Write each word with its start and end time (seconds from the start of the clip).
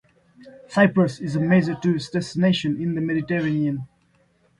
Cyprus 0.67 1.19
is 1.19 1.35
a 1.35 1.39
major 1.39 1.75
tourist 1.75 2.11
destination 2.13 2.81
in 2.81 2.95
the 2.95 3.01
Mediterranean. 3.01 3.87